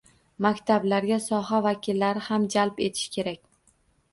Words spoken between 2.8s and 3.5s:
etish kerak.